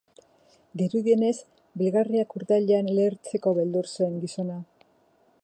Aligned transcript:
Dirudienez, 0.81 1.35
bilgarriak 1.81 2.33
urdailean 2.41 2.91
lehertzearen 3.01 3.61
beldur 3.61 3.93
zen 3.99 4.19
gizona. 4.25 4.59